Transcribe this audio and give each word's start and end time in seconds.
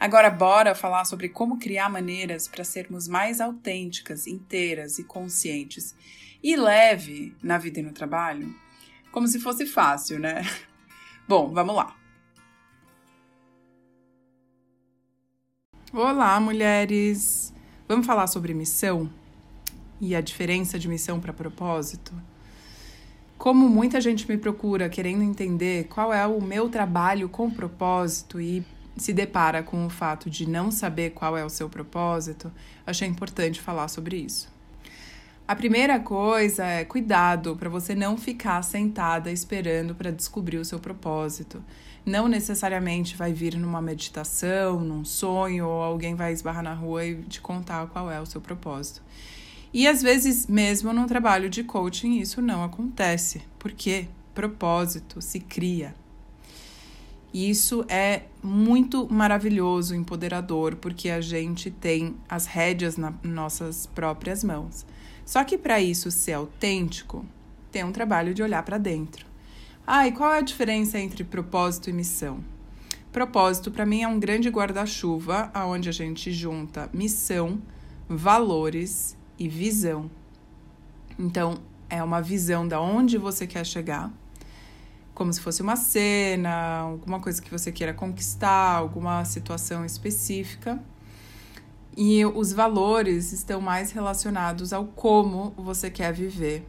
Agora, 0.00 0.30
bora 0.30 0.74
falar 0.74 1.04
sobre 1.04 1.28
como 1.28 1.58
criar 1.58 1.90
maneiras 1.90 2.48
para 2.48 2.64
sermos 2.64 3.06
mais 3.06 3.38
autênticas, 3.38 4.26
inteiras 4.26 4.98
e 4.98 5.04
conscientes 5.04 5.94
e 6.42 6.56
leve 6.56 7.36
na 7.42 7.58
vida 7.58 7.80
e 7.80 7.82
no 7.82 7.92
trabalho? 7.92 8.56
Como 9.12 9.28
se 9.28 9.38
fosse 9.38 9.66
fácil, 9.66 10.18
né? 10.18 10.40
Bom, 11.28 11.52
vamos 11.52 11.76
lá. 11.76 11.94
Olá, 15.92 16.40
mulheres! 16.40 17.52
Vamos 17.86 18.06
falar 18.06 18.26
sobre 18.26 18.54
missão 18.54 19.12
e 20.00 20.16
a 20.16 20.22
diferença 20.22 20.78
de 20.78 20.88
missão 20.88 21.20
para 21.20 21.34
propósito? 21.34 22.14
Como 23.36 23.68
muita 23.68 24.00
gente 24.00 24.26
me 24.26 24.38
procura 24.38 24.88
querendo 24.88 25.22
entender 25.22 25.88
qual 25.88 26.10
é 26.10 26.26
o 26.26 26.40
meu 26.40 26.70
trabalho 26.70 27.28
com 27.28 27.50
propósito 27.50 28.40
e 28.40 28.64
se 28.96 29.12
depara 29.12 29.62
com 29.62 29.86
o 29.86 29.90
fato 29.90 30.28
de 30.28 30.48
não 30.48 30.70
saber 30.70 31.10
qual 31.10 31.36
é 31.36 31.44
o 31.44 31.50
seu 31.50 31.68
propósito, 31.68 32.52
achei 32.86 33.08
importante 33.08 33.60
falar 33.60 33.88
sobre 33.88 34.16
isso. 34.16 34.48
A 35.46 35.56
primeira 35.56 35.98
coisa 35.98 36.64
é 36.64 36.84
cuidado 36.84 37.56
para 37.56 37.68
você 37.68 37.94
não 37.94 38.16
ficar 38.16 38.62
sentada 38.62 39.32
esperando 39.32 39.94
para 39.94 40.12
descobrir 40.12 40.58
o 40.58 40.64
seu 40.64 40.78
propósito. 40.78 41.62
Não 42.06 42.28
necessariamente 42.28 43.16
vai 43.16 43.32
vir 43.32 43.56
numa 43.56 43.82
meditação, 43.82 44.80
num 44.80 45.04
sonho, 45.04 45.66
ou 45.66 45.82
alguém 45.82 46.14
vai 46.14 46.32
esbarrar 46.32 46.62
na 46.62 46.72
rua 46.72 47.04
e 47.04 47.16
te 47.22 47.40
contar 47.40 47.88
qual 47.88 48.10
é 48.10 48.20
o 48.20 48.26
seu 48.26 48.40
propósito. 48.40 49.02
E 49.72 49.86
às 49.86 50.02
vezes, 50.02 50.46
mesmo 50.46 50.92
num 50.92 51.06
trabalho 51.06 51.50
de 51.50 51.64
coaching, 51.64 52.18
isso 52.18 52.40
não 52.40 52.62
acontece. 52.62 53.42
porque 53.58 54.06
Propósito 54.34 55.20
se 55.20 55.40
cria, 55.40 55.94
isso 57.32 57.84
é 57.88 58.24
muito 58.42 59.06
maravilhoso, 59.12 59.94
empoderador, 59.94 60.76
porque 60.76 61.08
a 61.10 61.20
gente 61.20 61.70
tem 61.70 62.16
as 62.28 62.46
rédeas 62.46 62.96
nas 62.96 63.14
nossas 63.22 63.86
próprias 63.86 64.42
mãos. 64.42 64.84
Só 65.24 65.44
que 65.44 65.56
para 65.56 65.80
isso 65.80 66.10
ser 66.10 66.32
autêntico, 66.32 67.24
tem 67.70 67.84
um 67.84 67.92
trabalho 67.92 68.34
de 68.34 68.42
olhar 68.42 68.64
para 68.64 68.78
dentro. 68.78 69.24
Ah, 69.86 70.08
e 70.08 70.12
qual 70.12 70.34
é 70.34 70.38
a 70.38 70.42
diferença 70.42 70.98
entre 70.98 71.22
propósito 71.22 71.88
e 71.88 71.92
missão? 71.92 72.42
Propósito, 73.12 73.70
para 73.70 73.86
mim, 73.86 74.02
é 74.02 74.08
um 74.08 74.18
grande 74.18 74.48
guarda-chuva 74.48 75.52
onde 75.66 75.88
a 75.88 75.92
gente 75.92 76.32
junta 76.32 76.90
missão, 76.92 77.60
valores 78.08 79.16
e 79.38 79.48
visão. 79.48 80.10
Então, 81.18 81.58
é 81.88 82.02
uma 82.02 82.20
visão 82.20 82.66
da 82.66 82.80
onde 82.80 83.18
você 83.18 83.46
quer 83.46 83.64
chegar 83.64 84.12
como 85.20 85.34
se 85.34 85.40
fosse 85.42 85.60
uma 85.60 85.76
cena, 85.76 86.78
alguma 86.78 87.20
coisa 87.20 87.42
que 87.42 87.50
você 87.50 87.70
queira 87.70 87.92
conquistar, 87.92 88.76
alguma 88.76 89.22
situação 89.26 89.84
específica. 89.84 90.82
E 91.94 92.24
os 92.24 92.54
valores 92.54 93.30
estão 93.30 93.60
mais 93.60 93.92
relacionados 93.92 94.72
ao 94.72 94.86
como 94.86 95.50
você 95.58 95.90
quer 95.90 96.10
viver 96.10 96.66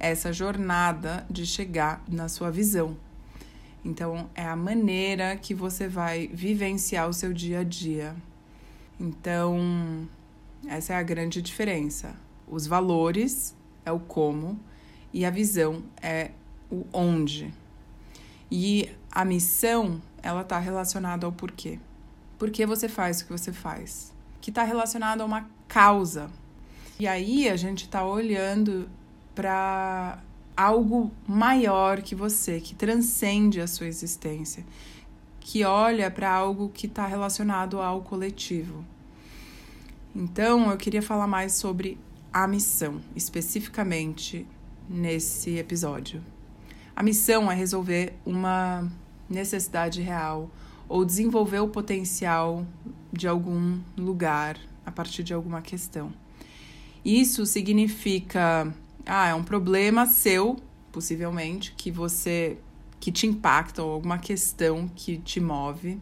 essa 0.00 0.32
jornada 0.32 1.24
de 1.30 1.46
chegar 1.46 2.02
na 2.08 2.28
sua 2.28 2.50
visão. 2.50 2.96
Então, 3.84 4.28
é 4.34 4.44
a 4.44 4.56
maneira 4.56 5.36
que 5.36 5.54
você 5.54 5.86
vai 5.86 6.26
vivenciar 6.26 7.08
o 7.08 7.12
seu 7.12 7.32
dia 7.32 7.60
a 7.60 7.62
dia. 7.62 8.16
Então, 8.98 10.08
essa 10.66 10.94
é 10.94 10.96
a 10.96 11.02
grande 11.04 11.40
diferença. 11.40 12.16
Os 12.48 12.66
valores 12.66 13.54
é 13.86 13.92
o 13.92 14.00
como 14.00 14.58
e 15.12 15.24
a 15.24 15.30
visão 15.30 15.84
é 16.02 16.32
o 16.68 16.84
onde. 16.92 17.61
E 18.54 18.90
a 19.10 19.24
missão, 19.24 19.98
ela 20.22 20.44
tá 20.44 20.58
relacionada 20.58 21.24
ao 21.24 21.32
porquê. 21.32 21.78
Por 22.38 22.50
que 22.50 22.66
você 22.66 22.86
faz 22.86 23.22
o 23.22 23.24
que 23.24 23.32
você 23.32 23.50
faz? 23.50 24.12
Que 24.42 24.50
está 24.50 24.62
relacionado 24.62 25.22
a 25.22 25.24
uma 25.24 25.48
causa. 25.66 26.28
E 27.00 27.06
aí 27.06 27.48
a 27.48 27.56
gente 27.56 27.84
está 27.84 28.04
olhando 28.04 28.90
para 29.34 30.18
algo 30.54 31.10
maior 31.26 32.02
que 32.02 32.14
você, 32.14 32.60
que 32.60 32.74
transcende 32.74 33.58
a 33.58 33.66
sua 33.66 33.86
existência, 33.86 34.66
que 35.40 35.64
olha 35.64 36.10
para 36.10 36.30
algo 36.30 36.68
que 36.68 36.86
está 36.86 37.06
relacionado 37.06 37.80
ao 37.80 38.02
coletivo. 38.02 38.84
Então, 40.14 40.70
eu 40.70 40.76
queria 40.76 41.00
falar 41.00 41.26
mais 41.26 41.54
sobre 41.54 41.98
a 42.30 42.46
missão, 42.46 43.00
especificamente 43.16 44.46
nesse 44.90 45.56
episódio. 45.56 46.22
A 46.94 47.02
missão 47.02 47.50
é 47.50 47.54
resolver 47.54 48.14
uma 48.24 48.90
necessidade 49.28 50.02
real 50.02 50.50
ou 50.88 51.04
desenvolver 51.04 51.60
o 51.60 51.68
potencial 51.68 52.66
de 53.12 53.26
algum 53.26 53.80
lugar 53.96 54.58
a 54.84 54.90
partir 54.90 55.22
de 55.22 55.32
alguma 55.32 55.62
questão. 55.62 56.12
Isso 57.04 57.46
significa, 57.46 58.72
ah, 59.06 59.28
é 59.28 59.34
um 59.34 59.42
problema 59.42 60.06
seu, 60.06 60.56
possivelmente, 60.92 61.72
que 61.76 61.90
você 61.90 62.58
que 63.00 63.10
te 63.10 63.26
impacta 63.26 63.82
ou 63.82 63.90
alguma 63.90 64.16
questão 64.16 64.88
que 64.94 65.18
te 65.18 65.40
move. 65.40 65.98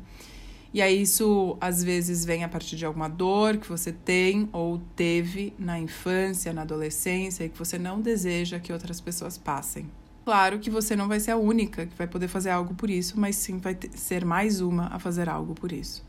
E 0.74 0.82
aí 0.82 1.00
isso 1.00 1.56
às 1.58 1.82
vezes 1.82 2.26
vem 2.26 2.44
a 2.44 2.48
partir 2.48 2.76
de 2.76 2.84
alguma 2.84 3.08
dor 3.08 3.56
que 3.56 3.66
você 3.66 3.90
tem 3.90 4.48
ou 4.52 4.78
teve 4.94 5.54
na 5.58 5.80
infância, 5.80 6.52
na 6.52 6.62
adolescência 6.62 7.44
e 7.44 7.48
que 7.48 7.58
você 7.58 7.78
não 7.78 8.02
deseja 8.02 8.60
que 8.60 8.70
outras 8.70 9.00
pessoas 9.00 9.38
passem. 9.38 9.88
Claro 10.24 10.58
que 10.58 10.70
você 10.70 10.94
não 10.94 11.08
vai 11.08 11.18
ser 11.18 11.32
a 11.32 11.36
única 11.36 11.86
que 11.86 11.96
vai 11.96 12.06
poder 12.06 12.28
fazer 12.28 12.50
algo 12.50 12.74
por 12.74 12.90
isso, 12.90 13.18
mas 13.18 13.36
sim 13.36 13.58
vai 13.58 13.74
ter, 13.74 13.90
ser 13.96 14.24
mais 14.24 14.60
uma 14.60 14.86
a 14.88 14.98
fazer 14.98 15.28
algo 15.28 15.54
por 15.54 15.72
isso. 15.72 16.04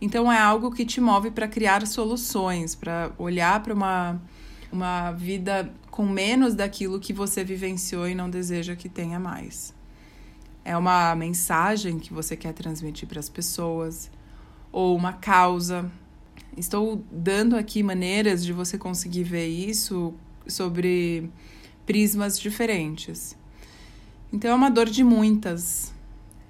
Então 0.00 0.30
é 0.32 0.38
algo 0.38 0.70
que 0.70 0.84
te 0.84 1.00
move 1.00 1.30
para 1.30 1.46
criar 1.46 1.86
soluções, 1.86 2.74
para 2.74 3.12
olhar 3.18 3.62
para 3.62 3.74
uma, 3.74 4.20
uma 4.72 5.12
vida 5.12 5.72
com 5.90 6.08
menos 6.08 6.54
daquilo 6.54 6.98
que 6.98 7.12
você 7.12 7.44
vivenciou 7.44 8.08
e 8.08 8.14
não 8.14 8.28
deseja 8.30 8.74
que 8.74 8.88
tenha 8.88 9.20
mais. 9.20 9.74
É 10.64 10.76
uma 10.76 11.14
mensagem 11.14 11.98
que 11.98 12.12
você 12.12 12.36
quer 12.36 12.52
transmitir 12.52 13.08
para 13.08 13.20
as 13.20 13.28
pessoas, 13.28 14.10
ou 14.72 14.96
uma 14.96 15.12
causa. 15.12 15.90
Estou 16.56 17.04
dando 17.10 17.56
aqui 17.56 17.82
maneiras 17.82 18.44
de 18.44 18.52
você 18.52 18.78
conseguir 18.78 19.24
ver 19.24 19.48
isso 19.48 20.14
sobre 20.46 21.30
prismas 21.86 22.38
diferentes. 22.38 23.36
Então 24.32 24.50
é 24.50 24.54
uma 24.54 24.70
dor 24.70 24.88
de 24.88 25.04
muitas, 25.04 25.92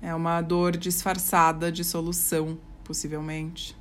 é 0.01 0.15
uma 0.15 0.41
dor 0.41 0.77
disfarçada 0.77 1.71
de 1.73 1.83
solução, 1.83 2.59
possivelmente. 2.85 3.77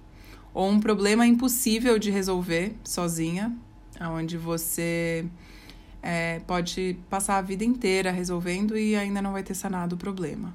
Ou 0.54 0.70
um 0.70 0.80
problema 0.80 1.26
impossível 1.26 2.00
de 2.00 2.10
resolver 2.10 2.76
sozinha, 2.84 3.56
onde 4.02 4.38
você 4.38 5.26
é, 6.02 6.40
pode 6.48 6.98
passar 7.10 7.38
a 7.38 7.42
vida 7.42 7.64
inteira 7.64 8.12
resolvendo 8.12 8.78
e 8.78 8.96
ainda 8.96 9.22
não 9.22 9.34
vai 9.34 9.44
ter 9.44 9.54
sanado 9.54 9.96
o 9.96 9.98
problema. 9.98 10.54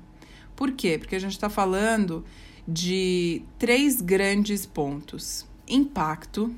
Por 0.57 0.73
quê? 0.73 0.99
Porque 0.99 1.15
a 1.15 1.19
gente 1.21 1.33
está 1.33 1.49
falando 1.49 2.25
de 2.67 3.43
três 3.59 4.01
grandes 4.01 4.67
pontos: 4.67 5.47
impacto. 5.69 6.53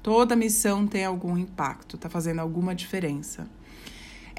Toda 0.00 0.36
missão 0.36 0.86
tem 0.86 1.04
algum 1.04 1.36
impacto, 1.36 1.96
está 1.96 2.08
fazendo 2.08 2.38
alguma 2.38 2.74
diferença 2.74 3.48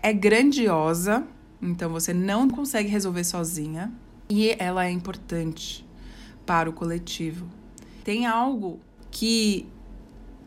é 0.01 0.13
grandiosa, 0.13 1.25
então 1.61 1.89
você 1.89 2.13
não 2.13 2.49
consegue 2.49 2.89
resolver 2.89 3.23
sozinha 3.23 3.91
e 4.29 4.55
ela 4.59 4.85
é 4.85 4.91
importante 4.91 5.85
para 6.45 6.69
o 6.69 6.73
coletivo. 6.73 7.47
Tem 8.03 8.25
algo 8.25 8.79
que 9.11 9.67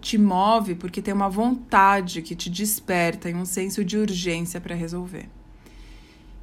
te 0.01 0.19
move 0.19 0.75
porque 0.75 1.01
tem 1.01 1.15
uma 1.15 1.29
vontade 1.29 2.23
que 2.23 2.35
te 2.35 2.51
desperta 2.51 3.31
e 3.31 3.35
um 3.35 3.45
senso 3.45 3.85
de 3.85 3.97
urgência 3.97 4.61
para 4.61 4.75
resolver. 4.75 5.29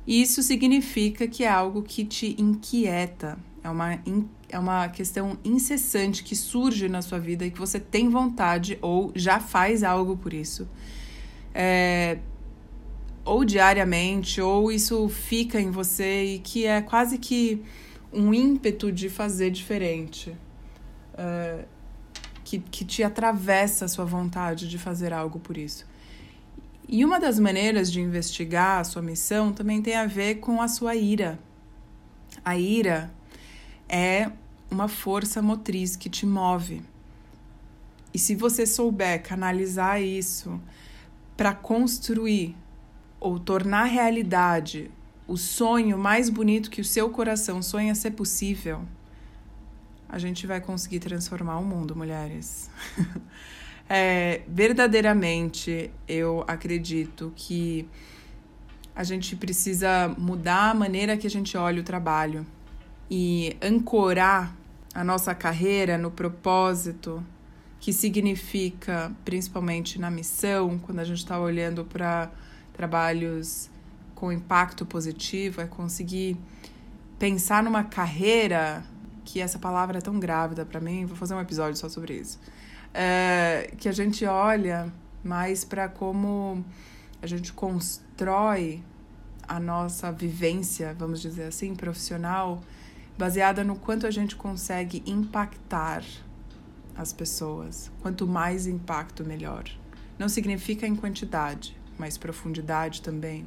Isso 0.08 0.42
significa 0.42 1.28
que 1.28 1.44
é 1.44 1.50
algo 1.50 1.84
que 1.84 2.04
te 2.04 2.36
inquieta, 2.42 3.38
é 3.64 3.70
uma, 3.70 4.00
é 4.48 4.58
uma 4.58 4.88
questão 4.88 5.38
incessante 5.44 6.24
que 6.24 6.36
surge 6.36 6.88
na 6.88 7.02
sua 7.02 7.20
vida 7.20 7.46
e 7.46 7.52
que 7.52 7.60
você 7.60 7.80
tem 7.80 8.10
vontade 8.10 8.80
ou 8.82 9.12
já 9.14 9.40
faz 9.40 9.84
algo 9.84 10.18
por 10.18 10.34
isso. 10.34 10.68
É, 11.54 12.20
ou 13.30 13.46
diariamente, 13.46 14.42
ou 14.42 14.72
isso 14.72 15.08
fica 15.08 15.62
em 15.62 15.70
você 15.70 16.36
e 16.36 16.40
que 16.40 16.66
é 16.66 16.82
quase 16.82 17.20
que 17.20 17.64
um 18.12 18.34
ímpeto 18.34 18.92
de 18.92 19.08
fazer 19.08 19.52
diferente. 19.52 20.36
Uh, 21.14 21.64
que, 22.44 22.58
que 22.58 22.84
te 22.84 23.04
atravessa 23.04 23.86
a 23.86 23.88
sua 23.88 24.06
vontade 24.06 24.68
de 24.68 24.80
fazer 24.80 25.14
algo 25.14 25.38
por 25.38 25.56
isso. 25.56 25.86
E 26.88 27.06
uma 27.06 27.20
das 27.20 27.38
maneiras 27.38 27.92
de 27.92 28.02
investigar 28.02 28.80
a 28.80 28.84
sua 28.84 29.04
missão 29.04 29.54
também 29.54 29.80
tem 29.80 29.96
a 29.96 30.08
ver 30.08 30.36
com 30.40 30.60
a 30.60 30.68
sua 30.68 30.96
ira. 30.96 31.38
A 32.44 32.58
ira 32.58 33.12
é 33.88 34.32
uma 34.72 34.88
força 34.88 35.40
motriz 35.40 35.96
que 35.96 36.10
te 36.10 36.26
move. 36.26 36.82
E 38.12 38.18
se 38.18 38.34
você 38.34 38.66
souber 38.66 39.22
canalizar 39.22 40.02
isso 40.02 40.60
para 41.38 41.54
construir 41.54 42.56
ou 43.20 43.40
tornar 43.40 43.86
realidade 43.86 44.92
o 45.28 45.38
sonho 45.38 45.98
mais 45.98 46.30
bonito 46.30 46.72
que 46.72 46.82
o 46.82 46.86
seu 46.86 47.10
coração 47.10 47.62
sonha 47.62 47.94
ser 47.94 48.12
possível, 48.12 48.82
a 50.10 50.18
gente 50.18 50.48
vai 50.48 50.60
conseguir 50.60 51.00
transformar 51.00 51.60
o 51.60 51.64
mundo, 51.64 51.96
mulheres. 51.96 52.70
é, 53.88 54.42
verdadeiramente, 54.48 55.92
eu 56.08 56.44
acredito 56.48 57.32
que 57.36 57.88
a 58.96 59.04
gente 59.04 59.36
precisa 59.36 60.14
mudar 60.18 60.72
a 60.72 60.74
maneira 60.74 61.16
que 61.16 61.28
a 61.28 61.30
gente 61.30 61.56
olha 61.56 61.80
o 61.80 61.84
trabalho 61.84 62.46
e 63.10 63.56
ancorar 63.62 64.56
a 64.96 65.04
nossa 65.04 65.36
carreira 65.36 65.96
no 65.96 66.10
propósito, 66.10 67.24
que 67.80 67.94
significa, 67.94 69.12
principalmente 69.24 70.00
na 70.00 70.10
missão, 70.10 70.80
quando 70.80 71.00
a 71.00 71.04
gente 71.04 71.20
está 71.20 71.40
olhando 71.40 71.86
para 71.86 72.32
trabalhos 72.80 73.70
com 74.16 74.32
impacto 74.32 74.86
positivo, 74.86 75.60
é 75.60 75.68
conseguir 75.68 76.38
pensar 77.20 77.62
numa 77.62 77.84
carreira 77.84 78.86
que 79.26 79.42
essa 79.42 79.60
palavra 79.60 79.98
é 79.98 80.02
tão 80.02 80.18
grávida 80.18 80.66
para 80.66 80.80
mim, 80.80 81.06
vou 81.06 81.18
fazer 81.18 81.34
um 81.34 81.42
episódio 81.42 81.76
só 81.76 81.90
sobre 81.90 82.14
isso. 82.14 82.40
É, 82.94 83.74
que 83.78 83.90
a 83.90 83.92
gente 83.92 84.26
olha 84.26 84.94
mais 85.22 85.66
para 85.66 85.90
como 85.90 86.64
a 87.22 87.28
gente 87.28 87.52
constrói 87.52 88.82
a 89.46 89.60
nossa 89.60 90.10
vivência, 90.10 90.96
vamos 90.98 91.22
dizer 91.22 91.48
assim, 91.50 91.76
profissional, 91.76 92.62
baseada 93.18 93.62
no 93.62 93.76
quanto 93.76 94.08
a 94.08 94.12
gente 94.12 94.38
consegue 94.38 95.04
impactar 95.06 96.02
as 96.96 97.12
pessoas. 97.12 97.92
Quanto 98.02 98.26
mais 98.26 98.68
impacto, 98.68 99.26
melhor. 99.26 99.66
Não 100.18 100.30
significa 100.30 100.88
em 100.88 100.96
quantidade, 100.96 101.79
mas 102.00 102.18
profundidade 102.18 103.02
também 103.02 103.46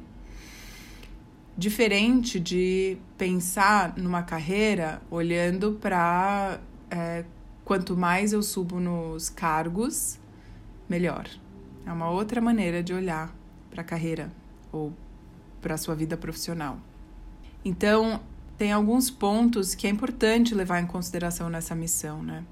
diferente 1.57 2.39
de 2.39 2.97
pensar 3.17 3.95
numa 3.97 4.23
carreira 4.23 5.01
olhando 5.09 5.73
para 5.73 6.59
é, 6.89 7.23
quanto 7.63 7.95
mais 7.95 8.33
eu 8.33 8.41
subo 8.41 8.79
nos 8.79 9.29
cargos, 9.29 10.19
melhor. 10.89 11.27
É 11.85 11.91
uma 11.91 12.09
outra 12.09 12.41
maneira 12.41 12.81
de 12.81 12.93
olhar 12.93 13.33
para 13.69 13.81
a 13.81 13.83
carreira 13.83 14.31
ou 14.71 14.93
para 15.61 15.75
a 15.75 15.77
sua 15.77 15.95
vida 15.95 16.17
profissional. 16.17 16.77
Então, 17.63 18.21
tem 18.57 18.71
alguns 18.71 19.09
pontos 19.09 19.75
que 19.75 19.87
é 19.87 19.89
importante 19.89 20.55
levar 20.55 20.79
em 20.79 20.87
consideração 20.87 21.49
nessa 21.49 21.75
missão, 21.75 22.21
né? 22.21 22.43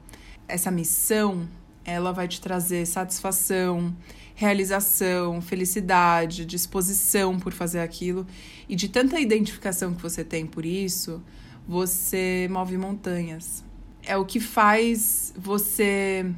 Essa 0.47 0.69
missão, 0.69 1.47
ela 1.83 2.11
vai 2.11 2.27
te 2.27 2.39
trazer 2.39 2.85
satisfação, 2.85 3.95
realização, 4.35 5.41
felicidade, 5.41 6.45
disposição 6.45 7.39
por 7.39 7.53
fazer 7.53 7.79
aquilo 7.79 8.25
e 8.67 8.75
de 8.75 8.89
tanta 8.89 9.19
identificação 9.19 9.93
que 9.93 10.01
você 10.01 10.23
tem 10.23 10.45
por 10.45 10.65
isso, 10.65 11.21
você 11.67 12.47
move 12.49 12.77
montanhas. 12.77 13.63
É 14.03 14.17
o 14.17 14.25
que 14.25 14.39
faz 14.39 15.33
você 15.37 16.33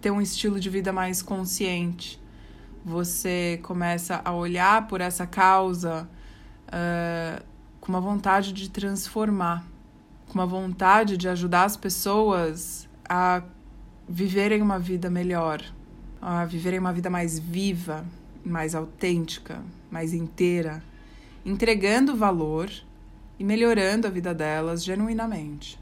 ter 0.00 0.10
um 0.10 0.20
estilo 0.20 0.58
de 0.58 0.70
vida 0.70 0.92
mais 0.92 1.22
consciente. 1.22 2.20
Você 2.84 3.60
começa 3.62 4.20
a 4.24 4.32
olhar 4.32 4.88
por 4.88 5.00
essa 5.00 5.26
causa 5.26 6.08
uh, 6.68 7.44
com 7.80 7.92
uma 7.92 8.00
vontade 8.00 8.52
de 8.52 8.70
transformar, 8.70 9.64
com 10.26 10.34
uma 10.34 10.46
vontade 10.46 11.16
de 11.16 11.28
ajudar 11.28 11.64
as 11.64 11.76
pessoas 11.76 12.88
a 13.08 13.42
viverem 14.08 14.60
uma 14.60 14.78
vida 14.78 15.08
melhor, 15.08 15.62
a 16.20 16.44
viverem 16.44 16.78
uma 16.78 16.92
vida 16.92 17.08
mais 17.08 17.38
viva, 17.38 18.04
mais 18.44 18.74
autêntica, 18.74 19.62
mais 19.90 20.12
inteira, 20.12 20.82
entregando 21.44 22.16
valor 22.16 22.70
e 23.38 23.44
melhorando 23.44 24.06
a 24.06 24.10
vida 24.10 24.34
delas 24.34 24.84
genuinamente. 24.84 25.78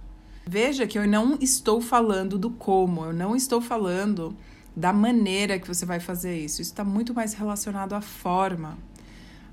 Veja 0.46 0.86
que 0.86 0.98
eu 0.98 1.06
não 1.06 1.36
estou 1.40 1.80
falando 1.80 2.38
do 2.38 2.50
como, 2.50 3.04
eu 3.04 3.12
não 3.12 3.36
estou 3.36 3.60
falando 3.60 4.34
da 4.74 4.92
maneira 4.92 5.58
que 5.58 5.68
você 5.68 5.84
vai 5.84 6.00
fazer 6.00 6.36
isso. 6.36 6.62
Isso 6.62 6.70
está 6.70 6.84
muito 6.84 7.12
mais 7.12 7.34
relacionado 7.34 7.94
à 7.94 8.00
forma. 8.00 8.78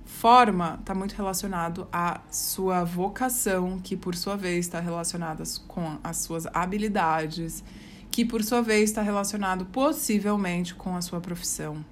Forma 0.06 0.78
está 0.80 0.96
muito 0.96 1.14
relacionado 1.16 1.88
à 1.92 2.22
sua 2.32 2.84
vocação, 2.84 3.80
que 3.84 3.98
por 3.98 4.16
sua 4.16 4.38
vez 4.38 4.66
está 4.66 4.80
relacionada 4.80 5.44
com 5.68 5.98
as 6.04 6.18
suas 6.18 6.48
habilidades 6.48 7.64
que 8.12 8.26
por 8.26 8.44
sua 8.44 8.62
vez 8.62 8.90
está 8.90 9.02
relacionado 9.02 9.66
possivelmente 9.66 10.74
com 10.74 10.96
a 10.96 11.02
sua 11.02 11.22
profissão, 11.22 11.86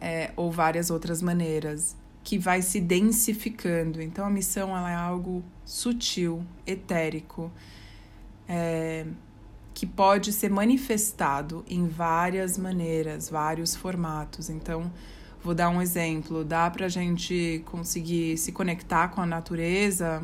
é, 0.00 0.32
ou 0.36 0.50
várias 0.50 0.90
outras 0.90 1.20
maneiras, 1.20 1.96
que 2.24 2.38
vai 2.38 2.62
se 2.62 2.80
densificando. 2.80 4.00
Então 4.00 4.24
a 4.24 4.30
missão 4.30 4.76
ela 4.76 4.90
é 4.90 4.94
algo 4.94 5.42
sutil, 5.64 6.44
etérico, 6.66 7.50
é, 8.48 9.06
que 9.74 9.86
pode 9.86 10.32
ser 10.32 10.50
manifestado 10.50 11.64
em 11.68 11.88
várias 11.88 12.58
maneiras, 12.58 13.28
vários 13.28 13.74
formatos. 13.74 14.50
Então, 14.50 14.92
vou 15.42 15.54
dar 15.54 15.70
um 15.70 15.80
exemplo: 15.80 16.44
dá 16.44 16.70
para 16.70 16.86
a 16.86 16.88
gente 16.88 17.62
conseguir 17.66 18.36
se 18.38 18.52
conectar 18.52 19.08
com 19.08 19.20
a 19.20 19.26
natureza, 19.26 20.22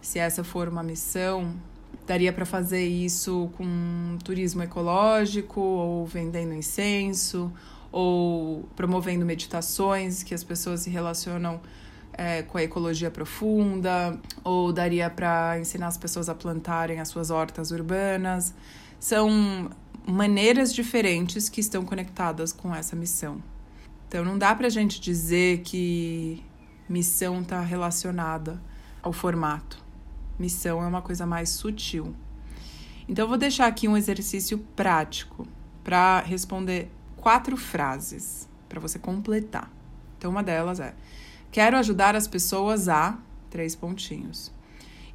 se 0.00 0.18
essa 0.18 0.44
for 0.44 0.68
uma 0.68 0.82
missão, 0.82 1.54
Daria 2.06 2.32
para 2.32 2.44
fazer 2.44 2.84
isso 2.84 3.50
com 3.56 4.18
turismo 4.24 4.62
ecológico, 4.62 5.60
ou 5.60 6.06
vendendo 6.06 6.52
incenso, 6.52 7.52
ou 7.90 8.68
promovendo 8.74 9.24
meditações 9.24 10.22
que 10.22 10.34
as 10.34 10.42
pessoas 10.42 10.80
se 10.80 10.90
relacionam 10.90 11.60
é, 12.12 12.42
com 12.42 12.58
a 12.58 12.62
ecologia 12.62 13.10
profunda, 13.10 14.18
ou 14.42 14.72
daria 14.72 15.08
para 15.08 15.58
ensinar 15.60 15.88
as 15.88 15.96
pessoas 15.96 16.28
a 16.28 16.34
plantarem 16.34 17.00
as 17.00 17.08
suas 17.08 17.30
hortas 17.30 17.70
urbanas. 17.70 18.54
São 18.98 19.70
maneiras 20.06 20.74
diferentes 20.74 21.48
que 21.48 21.60
estão 21.60 21.84
conectadas 21.84 22.52
com 22.52 22.74
essa 22.74 22.96
missão. 22.96 23.42
Então 24.08 24.24
não 24.24 24.36
dá 24.36 24.54
para 24.54 24.66
a 24.66 24.70
gente 24.70 25.00
dizer 25.00 25.60
que 25.60 26.42
missão 26.88 27.40
está 27.40 27.60
relacionada 27.60 28.60
ao 29.02 29.12
formato. 29.12 29.81
Missão 30.38 30.82
é 30.82 30.86
uma 30.86 31.02
coisa 31.02 31.26
mais 31.26 31.50
sutil. 31.50 32.14
Então, 33.08 33.24
eu 33.24 33.28
vou 33.28 33.38
deixar 33.38 33.66
aqui 33.66 33.88
um 33.88 33.96
exercício 33.96 34.58
prático 34.74 35.46
para 35.82 36.20
responder 36.20 36.90
quatro 37.16 37.56
frases 37.56 38.48
para 38.68 38.80
você 38.80 38.98
completar. 38.98 39.70
Então, 40.16 40.30
uma 40.30 40.42
delas 40.42 40.80
é: 40.80 40.94
Quero 41.50 41.76
ajudar 41.76 42.16
as 42.16 42.26
pessoas 42.26 42.88
a. 42.88 43.18
Três 43.50 43.76
pontinhos. 43.76 44.50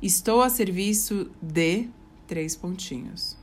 Estou 0.01 0.41
a 0.41 0.49
serviço 0.49 1.31
de. 1.41 1.89
Três 2.27 2.55
pontinhos. 2.55 3.35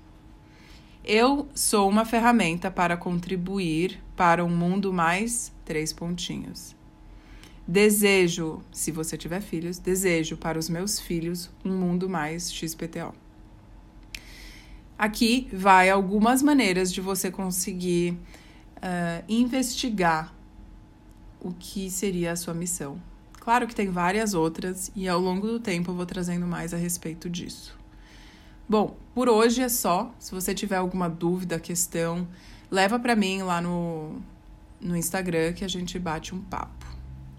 Eu 1.04 1.48
sou 1.54 1.88
uma 1.88 2.04
ferramenta 2.04 2.70
para 2.70 2.96
contribuir 2.96 4.00
para 4.16 4.44
um 4.44 4.48
mundo 4.48 4.92
mais. 4.92 5.52
Três 5.64 5.92
pontinhos. 5.92 6.76
Desejo, 7.66 8.62
se 8.70 8.90
você 8.90 9.16
tiver 9.16 9.40
filhos, 9.40 9.78
desejo 9.78 10.36
para 10.36 10.58
os 10.58 10.68
meus 10.68 11.00
filhos 11.00 11.50
um 11.64 11.72
mundo 11.72 12.08
mais 12.08 12.52
XPTO. 12.52 13.14
Aqui 14.98 15.48
vai 15.52 15.88
algumas 15.88 16.42
maneiras 16.42 16.92
de 16.92 17.00
você 17.00 17.30
conseguir 17.30 18.12
uh, 18.12 19.24
investigar 19.26 20.34
o 21.40 21.52
que 21.52 21.90
seria 21.90 22.32
a 22.32 22.36
sua 22.36 22.52
missão. 22.52 23.00
Claro 23.40 23.66
que 23.66 23.74
tem 23.74 23.90
várias 23.90 24.34
outras 24.34 24.92
e 24.94 25.08
ao 25.08 25.18
longo 25.18 25.46
do 25.46 25.58
tempo 25.58 25.90
eu 25.90 25.94
vou 25.94 26.06
trazendo 26.06 26.46
mais 26.46 26.72
a 26.72 26.76
respeito 26.76 27.28
disso. 27.28 27.76
Bom, 28.68 28.96
por 29.14 29.28
hoje 29.28 29.62
é 29.62 29.68
só. 29.68 30.14
Se 30.18 30.32
você 30.32 30.54
tiver 30.54 30.76
alguma 30.76 31.08
dúvida, 31.08 31.58
questão, 31.58 32.26
leva 32.70 32.98
para 32.98 33.16
mim 33.16 33.42
lá 33.42 33.60
no, 33.60 34.22
no 34.80 34.96
Instagram 34.96 35.52
que 35.52 35.64
a 35.64 35.68
gente 35.68 35.98
bate 35.98 36.34
um 36.34 36.40
papo. 36.40 36.93